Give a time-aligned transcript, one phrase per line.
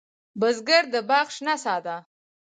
[0.39, 1.95] بزګر د باغ شنه سا ده